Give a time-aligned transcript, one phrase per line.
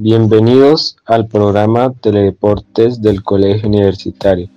[0.00, 4.48] Bienvenidos al programa Teledeportes del Colegio Universitario,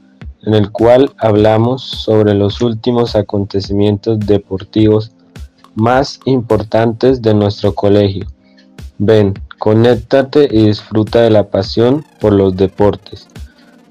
[0.43, 5.13] en el cual hablamos sobre los últimos acontecimientos deportivos
[5.73, 8.27] más importantes de nuestro colegio.
[8.99, 13.25] Ven, conéctate y disfruta de la pasión por los deportes.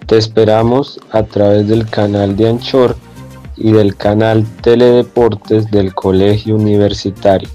[0.06, 2.94] Te esperamos a través del canal de Anchor
[3.56, 7.48] y del canal Teledeportes del Colegio Universitario.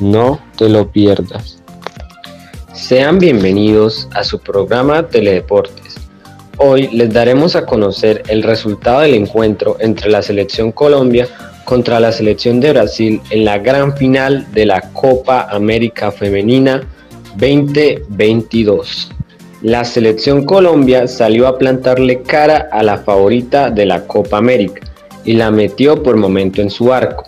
[0.00, 1.55] No te lo pierdas.
[2.76, 5.96] Sean bienvenidos a su programa Teledeportes.
[6.58, 11.26] Hoy les daremos a conocer el resultado del encuentro entre la selección Colombia
[11.64, 16.86] contra la selección de Brasil en la gran final de la Copa América Femenina
[17.36, 19.10] 2022.
[19.62, 24.82] La selección Colombia salió a plantarle cara a la favorita de la Copa América
[25.24, 27.24] y la metió por momento en su arco.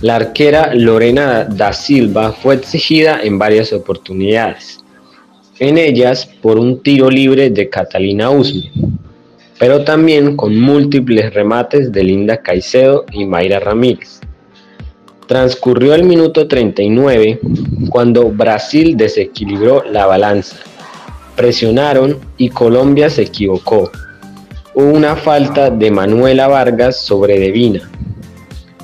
[0.00, 4.81] La arquera Lorena da Silva fue exigida en varias oportunidades
[5.62, 8.68] en ellas por un tiro libre de Catalina Usme,
[9.60, 14.18] pero también con múltiples remates de Linda Caicedo y Mayra Ramírez.
[15.28, 17.38] Transcurrió el minuto 39
[17.90, 20.56] cuando Brasil desequilibró la balanza.
[21.36, 23.88] Presionaron y Colombia se equivocó.
[24.74, 27.88] Hubo una falta de Manuela Vargas sobre Devina,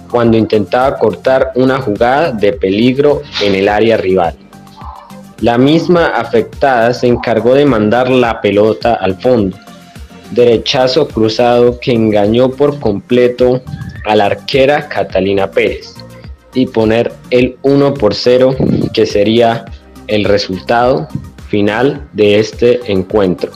[0.09, 4.37] cuando intentaba cortar una jugada de peligro en el área rival.
[5.41, 9.57] La misma afectada se encargó de mandar la pelota al fondo,
[10.33, 13.63] derechazo cruzado que engañó por completo
[14.05, 15.95] a la arquera Catalina Pérez
[16.55, 18.57] y poner el 1 por 0
[18.93, 19.65] que sería
[20.09, 21.07] el resultado
[21.47, 23.53] final de este encuentro.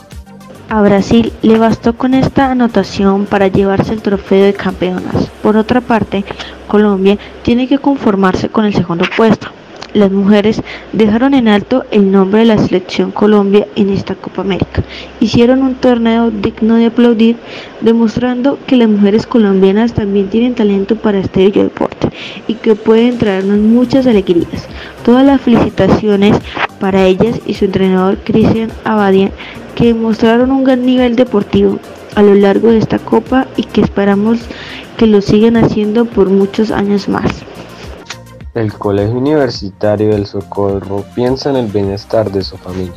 [0.69, 5.29] A Brasil le bastó con esta anotación para llevarse el trofeo de campeonas.
[5.41, 6.23] Por otra parte,
[6.67, 9.52] Colombia tiene que conformarse con el segundo puesto
[9.93, 10.61] las mujeres
[10.91, 14.83] dejaron en alto el nombre de la selección Colombia en esta Copa América.
[15.19, 17.37] Hicieron un torneo digno de aplaudir,
[17.81, 22.09] demostrando que las mujeres colombianas también tienen talento para este bello deporte
[22.47, 24.67] y que pueden traernos muchas alegrías.
[25.05, 26.37] Todas las felicitaciones
[26.79, 29.31] para ellas y su entrenador Cristian Abadia,
[29.75, 31.79] que demostraron un gran nivel deportivo
[32.15, 34.39] a lo largo de esta Copa y que esperamos
[34.97, 37.43] que lo sigan haciendo por muchos años más.
[38.55, 42.93] El Colegio Universitario del Socorro piensa en el bienestar de su familia.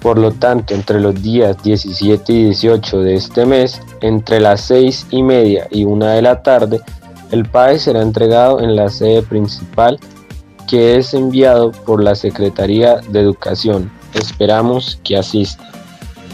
[0.00, 5.06] Por lo tanto, entre los días 17 y 18 de este mes, entre las 6
[5.10, 6.80] y media y 1 de la tarde,
[7.30, 9.98] el PAE será entregado en la sede principal
[10.68, 13.90] que es enviado por la Secretaría de Educación.
[14.14, 15.70] Esperamos que asista.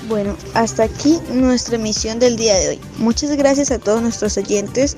[0.08, 2.80] Bueno, hasta aquí nuestra emisión del día de hoy.
[2.98, 4.96] Muchas gracias a todos nuestros oyentes.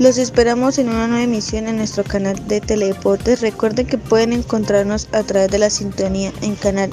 [0.00, 3.40] Los esperamos en una nueva emisión en nuestro canal de Teledeportes.
[3.40, 6.90] Recuerden que pueden encontrarnos a través de la sintonía en canal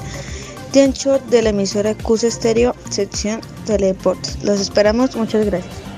[0.72, 4.42] de de la emisora CUS Estéreo, sección Teledeportes.
[4.44, 5.16] Los esperamos.
[5.16, 5.91] Muchas gracias.